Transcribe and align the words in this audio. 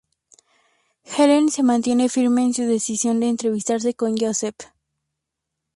Helen 1.15 1.51
se 1.51 1.61
mantiene 1.61 2.09
firme 2.09 2.41
en 2.43 2.55
su 2.55 2.63
decisión 2.63 3.19
de 3.19 3.29
entrevistarse 3.29 3.93
con 3.93 4.17
Joseph. 4.17 4.55